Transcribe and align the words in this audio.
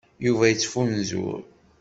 Yuba 0.25 0.43
ad 0.45 0.51
yettfunzur. 0.51 1.41